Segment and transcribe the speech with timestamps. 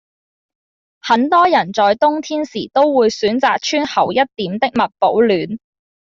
[1.03, 5.59] 很多人在冬天時都會選擇穿厚一點的襪保暖